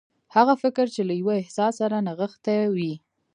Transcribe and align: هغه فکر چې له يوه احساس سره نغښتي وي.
هغه 0.35 0.53
فکر 0.63 0.85
چې 0.95 1.01
له 1.07 1.13
يوه 1.21 1.33
احساس 1.41 1.73
سره 1.81 1.95
نغښتي 2.07 2.59
وي. 2.75 2.93